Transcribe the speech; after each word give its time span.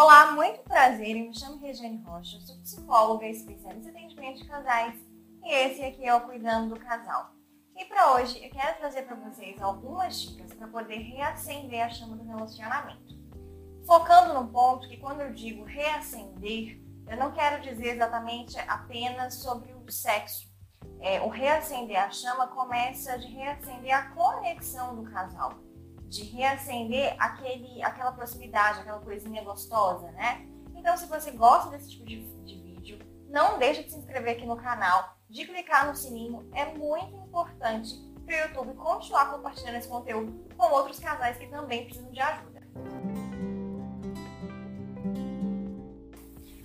Olá, 0.00 0.30
muito 0.30 0.60
prazer. 0.60 1.16
Eu 1.16 1.24
me 1.24 1.36
chamo 1.36 1.58
Regiane 1.58 2.00
Rocha, 2.04 2.40
sou 2.42 2.56
psicóloga 2.60 3.26
especialista 3.26 3.90
em 3.90 3.96
atendimento 3.96 4.38
de 4.38 4.46
casais 4.46 4.94
e 5.42 5.52
esse 5.52 5.82
aqui 5.82 6.06
é 6.06 6.14
o 6.14 6.20
Cuidando 6.20 6.72
do 6.72 6.80
Casal. 6.80 7.32
E 7.76 7.84
para 7.84 8.14
hoje 8.14 8.40
eu 8.40 8.48
quero 8.48 8.78
trazer 8.78 9.02
para 9.02 9.16
vocês 9.16 9.60
algumas 9.60 10.20
dicas 10.20 10.54
para 10.54 10.68
poder 10.68 10.98
reacender 10.98 11.84
a 11.84 11.90
chama 11.90 12.14
do 12.14 12.22
relacionamento. 12.22 13.12
Focando 13.84 14.34
no 14.34 14.46
ponto 14.46 14.88
que 14.88 14.98
quando 14.98 15.22
eu 15.22 15.32
digo 15.32 15.64
reacender, 15.64 16.80
eu 17.08 17.16
não 17.16 17.32
quero 17.32 17.60
dizer 17.60 17.96
exatamente 17.96 18.56
apenas 18.68 19.42
sobre 19.42 19.74
o 19.74 19.90
sexo. 19.90 20.46
É, 21.00 21.20
o 21.22 21.28
reacender 21.28 22.00
a 22.00 22.08
chama 22.08 22.46
começa 22.46 23.18
de 23.18 23.26
reacender 23.34 23.92
a 23.92 24.10
conexão 24.10 24.94
do 24.94 25.10
casal 25.10 25.54
de 26.08 26.24
reacender 26.24 27.14
aquele, 27.18 27.82
aquela 27.82 28.12
proximidade, 28.12 28.80
aquela 28.80 28.98
coisinha 29.00 29.42
gostosa, 29.44 30.10
né? 30.12 30.46
Então, 30.74 30.96
se 30.96 31.06
você 31.06 31.30
gosta 31.32 31.70
desse 31.70 31.90
tipo 31.90 32.06
de, 32.06 32.22
de 32.44 32.54
vídeo, 32.54 32.98
não 33.28 33.58
deixe 33.58 33.84
de 33.84 33.90
se 33.90 33.98
inscrever 33.98 34.36
aqui 34.36 34.46
no 34.46 34.56
canal, 34.56 35.16
de 35.28 35.46
clicar 35.46 35.86
no 35.86 35.94
sininho, 35.94 36.48
é 36.54 36.64
muito 36.64 37.14
importante 37.16 37.94
para 38.24 38.34
o 38.34 38.40
YouTube 38.48 38.74
continuar 38.74 39.30
compartilhando 39.30 39.76
esse 39.76 39.88
conteúdo 39.88 40.48
com 40.56 40.72
outros 40.72 40.98
casais 40.98 41.36
que 41.36 41.46
também 41.46 41.84
precisam 41.84 42.10
de 42.10 42.20
ajuda. 42.20 42.58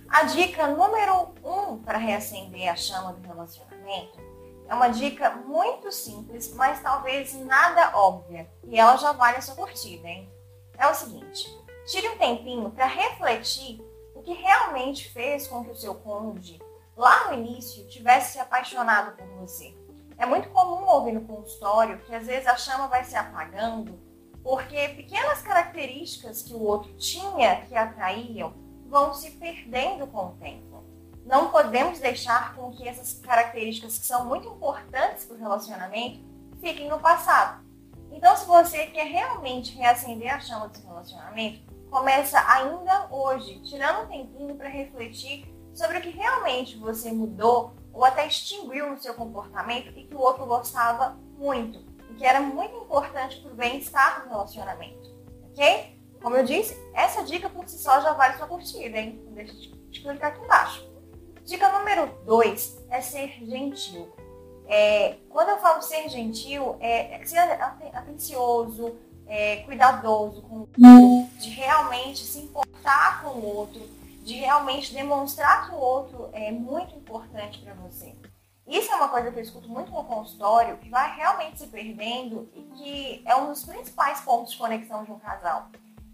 A 0.08 0.24
dica 0.24 0.68
número 0.68 1.34
um 1.44 1.78
para 1.78 1.98
reacender 1.98 2.68
a 2.68 2.76
chama 2.76 3.12
do 3.12 3.26
relacionamento 3.26 4.33
é 4.68 4.74
uma 4.74 4.88
dica 4.88 5.30
muito 5.30 5.92
simples, 5.92 6.52
mas 6.54 6.80
talvez 6.80 7.34
nada 7.34 7.96
óbvia. 7.96 8.50
E 8.64 8.78
ela 8.78 8.96
já 8.96 9.12
vale 9.12 9.36
a 9.36 9.42
sua 9.42 9.54
curtida, 9.54 10.08
hein? 10.08 10.30
É 10.78 10.86
o 10.86 10.94
seguinte: 10.94 11.46
tire 11.86 12.08
um 12.08 12.18
tempinho 12.18 12.70
para 12.70 12.86
refletir 12.86 13.80
o 14.14 14.22
que 14.22 14.32
realmente 14.32 15.08
fez 15.10 15.46
com 15.46 15.64
que 15.64 15.70
o 15.70 15.76
seu 15.76 15.94
cônjuge, 15.94 16.60
lá 16.96 17.28
no 17.28 17.34
início, 17.34 17.86
tivesse 17.88 18.32
se 18.32 18.38
apaixonado 18.38 19.16
por 19.16 19.26
você. 19.38 19.74
É 20.16 20.24
muito 20.24 20.48
comum 20.50 20.86
ouvir 20.86 21.12
no 21.12 21.26
consultório 21.26 21.98
que 21.98 22.14
às 22.14 22.26
vezes 22.26 22.46
a 22.46 22.56
chama 22.56 22.86
vai 22.86 23.04
se 23.04 23.16
apagando 23.16 23.98
porque 24.44 24.90
pequenas 24.90 25.40
características 25.40 26.42
que 26.42 26.52
o 26.52 26.62
outro 26.62 26.94
tinha 26.96 27.62
que 27.62 27.74
atraíam 27.74 28.52
vão 28.86 29.14
se 29.14 29.32
perdendo 29.32 30.06
com 30.06 30.26
o 30.26 30.36
tempo 30.36 30.84
não 31.24 31.50
podemos 31.50 31.98
deixar 31.98 32.54
com 32.54 32.70
que 32.72 32.86
essas 32.86 33.14
características 33.20 33.98
que 33.98 34.06
são 34.06 34.26
muito 34.26 34.48
importantes 34.48 35.24
para 35.24 35.36
o 35.36 35.40
relacionamento 35.40 36.20
fiquem 36.60 36.88
no 36.88 36.98
passado. 36.98 37.64
Então, 38.12 38.36
se 38.36 38.46
você 38.46 38.86
quer 38.86 39.06
realmente 39.06 39.76
reacender 39.76 40.32
a 40.32 40.38
chama 40.38 40.68
do 40.68 40.76
seu 40.76 40.86
relacionamento, 40.86 41.60
começa 41.90 42.38
ainda 42.46 43.08
hoje, 43.10 43.60
tirando 43.62 44.04
um 44.04 44.06
tempinho 44.06 44.54
para 44.54 44.68
refletir 44.68 45.52
sobre 45.74 45.98
o 45.98 46.00
que 46.00 46.10
realmente 46.10 46.76
você 46.76 47.10
mudou 47.10 47.74
ou 47.92 48.04
até 48.04 48.26
extinguiu 48.26 48.90
no 48.90 49.00
seu 49.00 49.14
comportamento 49.14 49.96
e 49.96 50.04
que 50.04 50.14
o 50.14 50.20
outro 50.20 50.46
gostava 50.46 51.16
muito 51.36 51.78
e 52.10 52.14
que 52.14 52.24
era 52.24 52.40
muito 52.40 52.76
importante 52.76 53.40
para 53.40 53.52
o 53.52 53.54
bem-estar 53.54 54.22
do 54.22 54.28
relacionamento, 54.28 55.10
ok? 55.50 55.98
Como 56.22 56.36
eu 56.36 56.44
disse, 56.44 56.76
essa 56.94 57.22
dica 57.24 57.50
por 57.50 57.68
si 57.68 57.78
só 57.78 58.00
já 58.00 58.12
vale 58.12 58.36
sua 58.36 58.46
curtida, 58.46 58.98
hein? 58.98 59.20
Não 59.26 59.32
deixa 59.32 59.54
de 59.54 60.00
clicar 60.00 60.32
aqui 60.32 60.44
embaixo. 60.44 60.93
Dica 61.44 61.68
número 61.70 62.06
dois 62.24 62.82
é 62.90 63.00
ser 63.00 63.28
gentil. 63.44 64.10
É, 64.66 65.16
quando 65.28 65.50
eu 65.50 65.58
falo 65.58 65.82
ser 65.82 66.08
gentil, 66.08 66.76
é, 66.80 67.14
é 67.14 67.24
ser 67.26 67.38
atencioso, 67.38 68.96
é, 69.26 69.56
cuidadoso 69.58 70.40
com 70.42 70.54
o 70.56 70.60
outro, 70.60 71.38
de 71.38 71.50
realmente 71.50 72.24
se 72.24 72.38
importar 72.38 73.22
com 73.22 73.28
o 73.38 73.56
outro, 73.56 73.80
de 74.22 74.34
realmente 74.34 74.94
demonstrar 74.94 75.68
que 75.68 75.74
o 75.74 75.78
outro 75.78 76.30
é 76.32 76.50
muito 76.50 76.96
importante 76.96 77.58
para 77.58 77.74
você. 77.74 78.14
Isso 78.66 78.90
é 78.90 78.94
uma 78.96 79.10
coisa 79.10 79.30
que 79.30 79.38
eu 79.38 79.42
escuto 79.42 79.68
muito 79.68 79.92
no 79.92 80.04
consultório, 80.04 80.78
que 80.78 80.88
vai 80.88 81.14
realmente 81.14 81.58
se 81.58 81.66
perdendo 81.66 82.48
e 82.54 82.62
que 82.62 83.22
é 83.26 83.36
um 83.36 83.48
dos 83.48 83.62
principais 83.64 84.22
pontos 84.22 84.52
de 84.52 84.58
conexão 84.58 85.04
de 85.04 85.12
um 85.12 85.18
casal. 85.18 85.68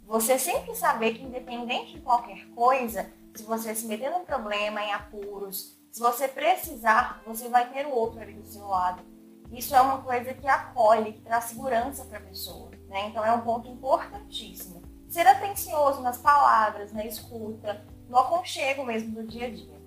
Você 0.04 0.36
sempre 0.36 0.74
saber 0.74 1.14
que, 1.14 1.22
independente 1.22 1.92
de 1.92 2.00
qualquer 2.00 2.44
coisa, 2.48 3.12
se 3.34 3.42
você 3.44 3.74
se 3.74 3.86
meter 3.86 4.10
num 4.10 4.24
problema, 4.24 4.82
em 4.82 4.92
apuros, 4.92 5.78
se 5.90 6.00
você 6.00 6.28
precisar, 6.28 7.22
você 7.26 7.48
vai 7.48 7.68
ter 7.72 7.86
o 7.86 7.90
outro 7.90 8.20
ali 8.20 8.34
do 8.34 8.46
seu 8.46 8.66
lado. 8.66 9.02
Isso 9.50 9.74
é 9.74 9.80
uma 9.80 10.02
coisa 10.02 10.32
que 10.32 10.46
acolhe, 10.46 11.14
que 11.14 11.20
traz 11.22 11.44
segurança 11.44 12.04
para 12.04 12.18
a 12.18 12.22
pessoa. 12.22 12.70
Né? 12.88 13.08
Então 13.08 13.24
é 13.24 13.32
um 13.32 13.40
ponto 13.40 13.68
importantíssimo. 13.68 14.82
Ser 15.08 15.26
atencioso 15.26 16.00
nas 16.02 16.18
palavras, 16.18 16.92
na 16.92 17.04
escuta, 17.04 17.84
no 18.08 18.16
aconchego 18.16 18.84
mesmo 18.84 19.12
do 19.12 19.26
dia 19.26 19.46
a 19.46 19.50
dia. 19.50 19.80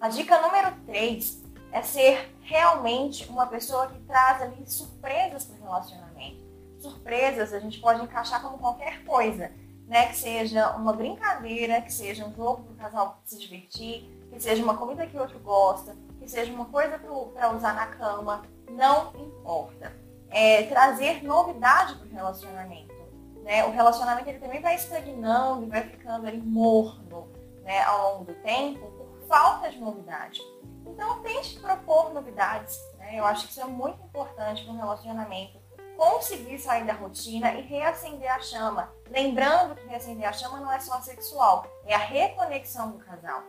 A 0.00 0.08
dica 0.08 0.40
número 0.40 0.74
3 0.86 1.42
é 1.72 1.82
ser 1.82 2.34
realmente 2.40 3.28
uma 3.28 3.46
pessoa 3.46 3.88
que 3.88 3.98
traz 4.00 4.40
ali 4.40 4.66
surpresas 4.66 5.44
para 5.44 5.56
o 5.56 5.62
relacionamento. 5.62 6.46
Surpresas 6.78 7.52
a 7.52 7.58
gente 7.58 7.78
pode 7.80 8.02
encaixar 8.02 8.40
como 8.40 8.58
qualquer 8.58 9.04
coisa 9.04 9.52
né? 9.86 10.06
Que 10.06 10.16
seja 10.16 10.70
uma 10.76 10.92
brincadeira, 10.92 11.80
que 11.80 11.92
seja 11.92 12.26
um 12.26 12.34
jogo 12.34 12.62
para 12.64 12.72
o 12.72 12.76
casal 12.76 13.20
se 13.24 13.38
divertir, 13.38 14.10
que 14.30 14.40
seja 14.40 14.62
uma 14.62 14.76
comida 14.76 15.06
que 15.06 15.16
o 15.16 15.20
outro 15.20 15.38
gosta, 15.38 15.96
que 16.20 16.28
seja 16.28 16.52
uma 16.52 16.66
coisa 16.66 16.98
para 16.98 17.54
usar 17.54 17.74
na 17.74 17.86
cama, 17.86 18.42
não 18.70 19.12
importa. 19.16 19.92
É, 20.28 20.64
trazer 20.64 21.22
novidade 21.22 21.94
para 21.94 22.06
o 22.06 22.10
relacionamento. 22.10 22.94
Né? 23.42 23.64
O 23.64 23.70
relacionamento 23.70 24.28
ele 24.28 24.40
também 24.40 24.60
vai 24.60 24.74
estagnando 24.74 25.68
vai 25.68 25.88
ficando 25.88 26.26
ali 26.26 26.38
morno 26.38 27.28
né, 27.62 27.80
ao 27.84 28.12
longo 28.12 28.24
do 28.24 28.34
tempo 28.42 28.84
por 28.90 29.28
falta 29.28 29.70
de 29.70 29.78
novidade. 29.78 30.40
Então 30.84 31.22
tente 31.22 31.58
propor 31.60 32.12
novidades. 32.12 32.76
Né? 32.98 33.18
Eu 33.18 33.24
acho 33.24 33.46
que 33.46 33.52
isso 33.52 33.60
é 33.60 33.66
muito 33.66 34.02
importante 34.02 34.68
um 34.68 34.76
relacionamento 34.76 35.58
conseguir 35.96 36.58
sair 36.58 36.84
da 36.84 36.92
rotina 36.92 37.54
e 37.54 37.62
reacender 37.62 38.30
a 38.30 38.40
chama. 38.40 38.92
Lembrando 39.08 39.74
que 39.74 39.86
reacender 39.86 40.28
a 40.28 40.32
chama 40.32 40.60
não 40.60 40.72
é 40.72 40.78
só 40.78 41.00
sexual, 41.00 41.66
é 41.84 41.94
a 41.94 41.98
reconexão 41.98 42.92
do 42.92 42.98
casal. 42.98 43.42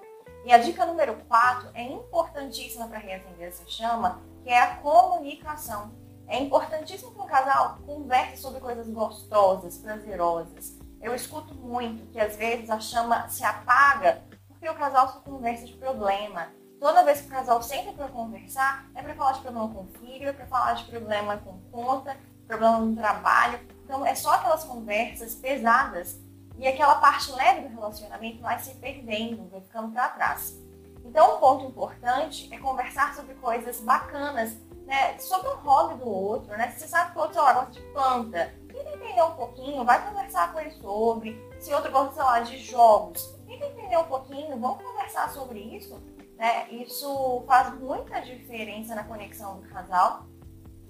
E 0.46 0.52
a 0.52 0.58
dica 0.58 0.86
número 0.86 1.16
4 1.28 1.72
é 1.74 1.84
importantíssima 1.84 2.88
para 2.88 3.00
reacender 3.00 3.48
essa 3.48 3.66
chama, 3.68 4.22
que 4.44 4.50
é 4.50 4.60
a 4.60 4.78
comunicação. 4.78 5.92
É 6.28 6.40
importantíssimo 6.40 7.12
que 7.12 7.22
um 7.22 7.26
casal 7.26 7.80
converse 7.86 8.38
sobre 8.38 8.60
coisas 8.60 8.88
gostosas, 8.90 9.78
prazerosas. 9.78 10.78
Eu 11.02 11.14
escuto 11.14 11.54
muito 11.54 12.06
que 12.12 12.20
às 12.20 12.36
vezes 12.36 12.70
a 12.70 12.80
chama 12.80 13.28
se 13.30 13.44
apaga 13.44 14.24
porque 14.48 14.70
o 14.70 14.76
casal 14.76 15.08
só 15.10 15.20
conversa 15.20 15.66
de 15.66 15.74
problema. 15.74 16.48
Toda 16.80 17.04
vez 17.04 17.22
que 17.22 17.28
o 17.28 17.32
casal 17.32 17.62
senta 17.62 17.92
para 17.92 18.08
conversar, 18.08 18.90
é 18.94 19.02
para 19.02 19.16
falar 19.16 19.34
de 19.34 19.42
problema 19.42 19.74
com 19.74 19.82
o 19.82 19.88
filho, 20.00 20.30
é 20.30 20.34
para 20.34 20.46
falar 20.48 20.74
de 20.74 20.86
problema 20.86 21.38
com 21.38 21.60
conta, 21.72 22.18
problema 22.48 22.80
no 22.80 22.96
trabalho. 22.96 23.60
Então, 23.84 24.06
é 24.06 24.16
só 24.16 24.34
aquelas 24.34 24.64
conversas 24.64 25.36
pesadas 25.36 26.20
e 26.58 26.68
aquela 26.68 26.96
parte 26.96 27.32
leve 27.32 27.68
do 27.68 27.76
relacionamento 27.76 28.42
vai 28.42 28.58
se 28.60 28.74
perdendo, 28.76 29.50
vai 29.50 29.62
ficando 29.62 29.92
para 29.92 30.10
trás. 30.10 30.58
Então, 31.06 31.38
um 31.38 31.40
ponto 31.40 31.66
importante 31.66 32.50
é 32.52 32.58
conversar 32.58 33.16
sobre 33.16 33.36
coisas 33.36 33.80
bacanas, 33.80 34.58
né? 34.86 35.18
Sobre 35.20 35.48
o 35.50 35.56
hobby 35.58 35.96
do 35.96 36.10
outro, 36.10 36.50
né? 36.58 36.72
Se 36.72 36.80
você 36.80 36.88
sabe 36.88 37.12
que 37.12 37.18
o 37.18 37.22
outro 37.22 37.42
gosta 37.42 37.72
de 37.72 37.82
planta, 37.94 38.54
tenta 38.68 38.90
entender 38.90 39.24
um 39.24 39.36
pouquinho, 39.36 39.86
vai 39.86 40.06
conversar 40.06 40.52
com 40.52 40.60
ele 40.60 40.72
sobre. 40.72 41.40
Se 41.60 41.74
outro 41.74 41.92
gosta, 41.92 42.16
sei 42.16 42.24
lá, 42.24 42.40
de 42.42 42.58
jogos, 42.58 43.22
tenta 43.46 43.66
entender 43.68 43.98
um 43.98 44.06
pouquinho, 44.06 44.60
vamos 44.60 44.84
conversar 44.84 45.30
sobre 45.32 45.60
isso. 45.60 46.02
Né? 46.38 46.70
Isso 46.72 47.44
faz 47.48 47.74
muita 47.80 48.20
diferença 48.20 48.94
na 48.94 49.04
conexão 49.04 49.60
do 49.60 49.68
casal. 49.70 50.26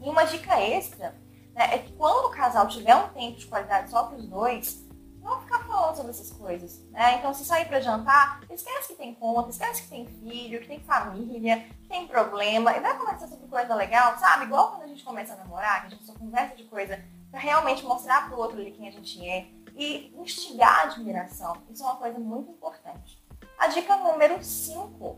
E 0.02 0.10
uma 0.10 0.24
dica 0.24 0.60
extra 0.60 1.16
né, 1.58 1.74
é 1.74 1.80
que 1.80 1.92
quando 1.94 2.28
o 2.28 2.30
casal 2.30 2.68
tiver 2.68 2.96
um 2.96 3.10
tempo 3.10 3.40
de 3.40 3.48
qualidade 3.48 3.90
só 3.90 4.04
para 4.04 4.18
os 4.18 4.28
dois, 4.28 4.86
não 5.20 5.42
ficar 5.42 5.66
falando 5.66 5.96
sobre 5.96 6.12
essas 6.12 6.32
coisas. 6.32 6.86
Né? 6.92 7.18
Então, 7.18 7.34
se 7.34 7.44
sair 7.44 7.66
para 7.66 7.82
jantar, 7.82 8.42
esquece 8.52 8.90
que 8.90 8.96
tem 8.96 9.16
conta, 9.16 9.50
esquece 9.50 9.82
que 9.82 9.90
tem 9.90 10.06
filho, 10.06 10.62
que 10.62 10.68
tem 10.68 10.80
família, 10.82 11.68
que 11.82 11.90
tem 11.90 12.08
problema, 12.08 12.78
e 12.78 12.80
vai 12.80 12.96
conversar 12.98 13.28
sobre 13.28 13.48
coisa 13.48 13.74
legal, 13.74 14.18
sabe? 14.20 14.46
Igual 14.46 14.70
quando 14.72 14.84
a 14.84 14.88
gente 14.88 15.04
começa 15.04 15.34
a 15.34 15.38
namorar, 15.38 15.82
que 15.82 15.88
a 15.88 15.90
gente 15.90 16.06
só 16.06 16.14
conversa 16.14 16.56
de 16.56 16.64
coisa 16.66 17.04
para 17.32 17.40
realmente 17.40 17.84
mostrar 17.84 18.28
para 18.28 18.38
o 18.38 18.40
outro 18.40 18.60
ali 18.60 18.72
quem 18.72 18.88
a 18.88 18.92
gente 18.92 19.28
é 19.28 19.48
e 19.76 20.14
instigar 20.16 20.80
a 20.80 20.84
admiração. 20.84 21.58
Isso 21.70 21.84
é 21.84 21.88
uma 21.88 21.96
coisa 21.96 22.20
muito 22.20 22.52
importante. 22.52 23.22
A 23.58 23.68
dica 23.68 23.98
número 23.98 24.42
5 24.44 25.18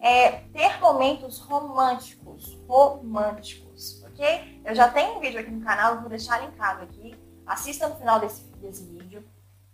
é 0.00 0.30
ter 0.52 0.80
momentos 0.80 1.38
românticos, 1.38 2.58
românticos, 2.66 3.99
ok? 4.20 4.60
Eu 4.64 4.74
já 4.74 4.88
tenho 4.88 5.16
um 5.16 5.20
vídeo 5.20 5.40
aqui 5.40 5.50
no 5.50 5.64
canal, 5.64 6.00
vou 6.00 6.10
deixar 6.10 6.38
linkado 6.38 6.82
aqui. 6.82 7.16
Assista 7.46 7.88
no 7.88 7.96
final 7.96 8.20
desse, 8.20 8.44
desse 8.58 8.84
vídeo, 8.84 9.24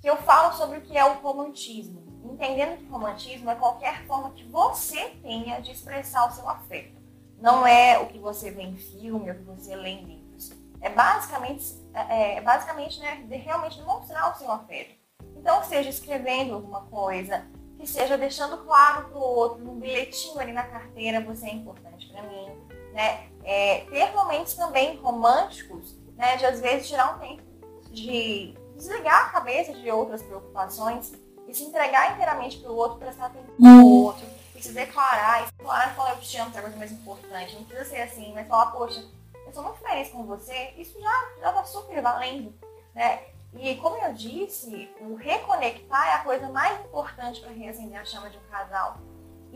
que 0.01 0.09
eu 0.09 0.17
falo 0.19 0.55
sobre 0.55 0.79
o 0.79 0.81
que 0.81 0.97
é 0.97 1.05
o 1.05 1.15
romantismo. 1.15 2.07
Entendendo 2.25 2.79
que 2.79 2.87
romantismo 2.87 3.51
é 3.51 3.55
qualquer 3.57 4.07
forma 4.07 4.31
que 4.31 4.45
você 4.45 5.11
tenha 5.23 5.61
de 5.61 5.73
expressar 5.73 6.29
o 6.29 6.33
seu 6.33 6.49
afeto. 6.49 6.97
Não 7.39 7.67
é 7.67 7.99
o 7.99 8.07
que 8.07 8.19
você 8.19 8.51
vê 8.51 8.63
em 8.63 8.77
filme, 8.77 9.31
ou 9.31 9.37
o 9.37 9.39
que 9.39 9.45
você 9.45 9.77
lê 9.77 9.91
em 9.91 10.05
livros. 10.05 10.51
É 10.81 10.89
basicamente, 10.89 11.75
é, 11.93 12.37
é 12.37 12.41
basicamente 12.41 13.01
né, 13.01 13.25
de 13.29 13.37
realmente 13.37 13.79
demonstrar 13.79 14.33
o 14.33 14.39
seu 14.39 14.51
afeto 14.51 14.95
Então, 15.37 15.63
seja 15.65 15.91
escrevendo 15.91 16.55
alguma 16.55 16.83
coisa, 16.87 17.47
que 17.79 17.87
seja 17.87 18.17
deixando 18.17 18.59
claro 18.65 19.09
para 19.09 19.19
o 19.19 19.23
outro, 19.23 19.65
num 19.65 19.79
bilhetinho 19.79 20.39
ali 20.39 20.53
na 20.53 20.65
carteira, 20.65 21.21
você 21.21 21.47
é 21.47 21.53
importante 21.53 22.09
para 22.09 22.23
mim. 22.23 22.49
Né? 22.97 23.29
É, 23.45 23.81
ter 23.91 24.11
momentos 24.15 24.55
também 24.55 24.97
românticos, 24.97 25.95
né? 26.17 26.37
de 26.37 26.47
às 26.47 26.61
vezes 26.61 26.89
tirar 26.89 27.15
um 27.15 27.19
tempo 27.19 27.43
de 27.91 28.55
desligar 28.75 29.27
a 29.27 29.29
cabeça 29.29 29.75
de 29.75 29.91
outras 29.91 30.23
preocupações 30.23 31.13
e 31.47 31.53
se 31.53 31.65
entregar 31.65 32.15
inteiramente 32.15 32.59
para 32.59 32.73
o 32.73 32.75
outro, 32.75 32.99
prestar 32.99 33.27
atenção 33.27 33.55
no 33.59 33.87
outro, 33.87 34.27
e 34.55 34.63
se 34.63 34.73
declarar, 34.73 35.43
e 35.43 35.47
se 35.47 35.53
declarar 35.59 35.93
e 35.93 35.95
falar 35.95 36.13
eu 36.13 36.21
te 36.21 36.39
amo, 36.39 36.51
que 36.51 36.57
é 36.57 36.61
a 36.61 36.63
coisa 36.63 36.79
mais 36.79 36.91
importante. 36.91 37.55
Não 37.55 37.65
precisa 37.65 37.91
ser 37.91 38.01
assim, 38.01 38.33
mas 38.33 38.49
falar, 38.49 38.73
poxa, 38.73 39.05
eu 39.47 39.53
sou 39.53 39.63
muito 39.63 39.79
feliz 39.79 40.09
com 40.09 40.25
você, 40.25 40.73
isso 40.79 40.99
já 40.99 41.31
já 41.43 41.51
está 41.51 41.65
super 41.65 42.01
valendo. 42.01 42.55
Né? 42.95 43.25
E 43.53 43.77
como 43.77 43.99
eu 43.99 44.15
disse, 44.15 44.91
o 45.03 45.17
reconectar 45.17 46.09
é 46.09 46.13
a 46.15 46.25
coisa 46.25 46.49
mais 46.49 46.81
importante 46.81 47.43
para 47.43 47.53
reacender 47.53 48.01
a 48.01 48.07
chama 48.07 48.31
de 48.31 48.39
um 48.39 48.51
casal. 48.51 48.97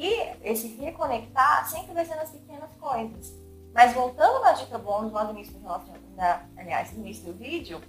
E 0.00 0.32
esse 0.42 0.66
reconectar 0.76 1.68
sempre 1.68 1.92
vai 1.92 2.06
ser 2.06 2.14
nas 2.14 2.30
pequenas 2.30 2.74
coisas. 2.76 3.34
Mas 3.74 3.92
voltando 3.92 4.40
na 4.40 4.52
dica 4.52 4.78
bônus 4.78 5.12
lá 5.12 5.24
no 5.24 5.32
início 5.32 5.52
do 5.52 5.60
relacionamento, 5.60 6.48
aliás, 6.56 6.90
no 6.92 7.00
início 7.00 7.24
do 7.26 7.34
vídeo, 7.34 7.82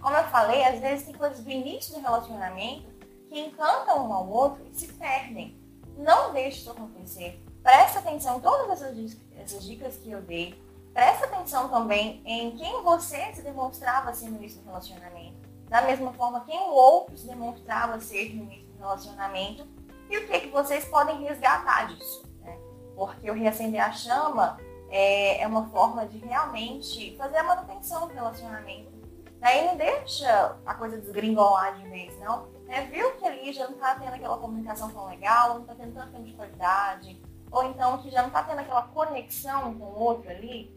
como 0.00 0.16
eu 0.16 0.24
falei, 0.24 0.64
às 0.64 0.80
vezes 0.80 1.04
tem 1.04 1.14
coisas 1.14 1.44
do 1.44 1.50
início 1.50 1.94
do 1.94 2.00
relacionamento 2.00 2.90
que 3.28 3.38
encantam 3.38 4.08
um 4.08 4.12
ao 4.14 4.26
outro 4.26 4.66
e 4.66 4.74
se 4.74 4.88
perdem. 4.94 5.60
Não 5.98 6.32
deixe 6.32 6.60
isso 6.60 6.70
acontecer. 6.70 7.44
Presta 7.62 7.98
atenção 7.98 8.38
em 8.38 8.40
todas 8.40 8.70
essas 8.70 9.16
essas 9.36 9.64
dicas 9.64 9.96
que 9.98 10.10
eu 10.10 10.22
dei. 10.22 10.58
Presta 10.94 11.26
atenção 11.26 11.68
também 11.68 12.22
em 12.24 12.56
quem 12.56 12.82
você 12.82 13.34
se 13.34 13.42
demonstrava 13.42 14.14
ser 14.14 14.30
no 14.30 14.36
início 14.36 14.60
do 14.62 14.66
relacionamento. 14.66 15.46
Da 15.68 15.82
mesma 15.82 16.10
forma, 16.14 16.44
quem 16.46 16.58
o 16.58 16.72
outro 16.72 17.18
se 17.18 17.26
demonstrava 17.26 18.00
ser 18.00 18.34
no 18.34 18.44
início 18.44 18.72
do 18.72 18.78
relacionamento 18.78 19.73
e 20.14 20.18
o 20.18 20.26
que, 20.28 20.40
que 20.40 20.48
vocês 20.48 20.84
podem 20.84 21.22
resgatar 21.24 21.88
disso. 21.88 22.24
Né? 22.40 22.56
Porque 22.94 23.30
o 23.30 23.34
reacender 23.34 23.82
a 23.82 23.92
chama 23.92 24.58
é, 24.90 25.42
é 25.42 25.46
uma 25.46 25.66
forma 25.66 26.06
de 26.06 26.18
realmente 26.18 27.16
fazer 27.16 27.38
a 27.38 27.42
manutenção 27.42 28.06
do 28.06 28.14
relacionamento. 28.14 28.92
Daí 29.40 29.66
não 29.66 29.76
deixa 29.76 30.56
a 30.64 30.74
coisa 30.74 30.98
desgringolar 30.98 31.76
de 31.76 31.88
vez, 31.88 32.18
não. 32.20 32.48
É, 32.68 32.82
viu 32.82 33.12
que 33.16 33.26
ali 33.26 33.52
já 33.52 33.66
não 33.66 33.74
está 33.74 33.96
tendo 33.96 34.14
aquela 34.14 34.38
comunicação 34.38 34.90
tão 34.90 35.06
legal, 35.06 35.54
não 35.54 35.62
está 35.62 35.74
tendo 35.74 35.94
tanto 35.94 36.12
tempo 36.12 36.24
de 36.24 36.32
qualidade, 36.32 37.22
ou 37.50 37.64
então 37.64 37.98
que 37.98 38.10
já 38.10 38.22
não 38.22 38.28
está 38.28 38.42
tendo 38.42 38.60
aquela 38.60 38.82
conexão 38.82 39.74
com 39.74 39.84
o 39.84 39.98
outro 39.98 40.30
ali, 40.30 40.74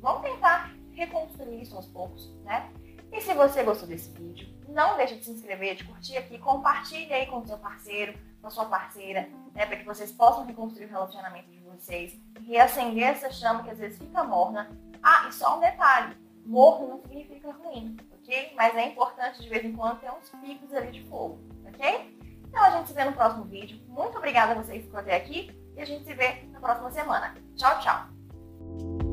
vamos 0.00 0.22
tentar 0.22 0.74
reconstruir 0.92 1.60
isso 1.60 1.76
aos 1.76 1.86
poucos, 1.88 2.34
né? 2.42 2.72
E 3.12 3.20
se 3.20 3.34
você 3.34 3.62
gostou 3.62 3.88
desse 3.88 4.10
vídeo, 4.10 4.48
não 4.68 4.96
deixa 4.96 5.16
de 5.16 5.24
se 5.24 5.30
inscrever, 5.30 5.74
de 5.74 5.84
curtir 5.84 6.16
aqui, 6.16 6.38
compartilhe 6.38 7.12
aí 7.12 7.26
com 7.26 7.38
o 7.38 7.46
seu 7.46 7.58
parceiro, 7.58 8.18
com 8.40 8.46
a 8.46 8.50
sua 8.50 8.66
parceira, 8.66 9.28
né, 9.54 9.64
para 9.66 9.76
que 9.76 9.84
vocês 9.84 10.12
possam 10.12 10.44
reconstruir 10.44 10.86
o 10.86 10.90
relacionamento 10.90 11.50
de 11.50 11.60
vocês, 11.60 12.18
reacender 12.46 13.04
essa 13.04 13.30
chama 13.30 13.62
que 13.62 13.70
às 13.70 13.78
vezes 13.78 13.98
fica 13.98 14.22
morna. 14.22 14.70
Ah, 15.02 15.26
e 15.28 15.32
só 15.32 15.56
um 15.56 15.60
detalhe, 15.60 16.16
morno 16.44 16.88
não 16.88 17.00
significa 17.00 17.52
ruim, 17.52 17.96
ok? 18.12 18.52
Mas 18.56 18.74
é 18.76 18.86
importante 18.86 19.42
de 19.42 19.48
vez 19.48 19.64
em 19.64 19.72
quando 19.72 20.00
ter 20.00 20.10
uns 20.10 20.28
picos 20.28 20.72
ali 20.74 20.90
de 20.90 21.08
fogo, 21.08 21.40
ok? 21.66 22.16
Então 22.48 22.62
a 22.62 22.70
gente 22.70 22.88
se 22.88 22.94
vê 22.94 23.04
no 23.04 23.12
próximo 23.12 23.44
vídeo. 23.44 23.80
Muito 23.88 24.16
obrigada 24.16 24.52
a 24.52 24.62
você 24.62 24.74
que 24.74 24.84
ficou 24.84 25.00
até 25.00 25.16
aqui 25.16 25.54
e 25.76 25.80
a 25.80 25.84
gente 25.84 26.04
se 26.04 26.14
vê 26.14 26.42
na 26.50 26.60
próxima 26.60 26.90
semana. 26.90 27.34
Tchau, 27.56 27.80
tchau! 27.80 29.05